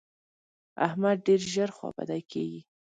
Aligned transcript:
احمد 0.87 1.17
ډېر 1.27 1.41
ژر 1.53 1.69
خوابدی 1.77 2.21
کېږي. 2.31 2.61